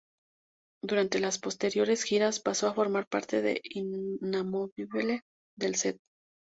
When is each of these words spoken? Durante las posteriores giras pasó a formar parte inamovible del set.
Durante 0.81 1.19
las 1.19 1.37
posteriores 1.37 2.01
giras 2.01 2.39
pasó 2.39 2.67
a 2.67 2.73
formar 2.73 3.05
parte 3.05 3.61
inamovible 3.71 5.21
del 5.55 5.75
set. 5.75 5.99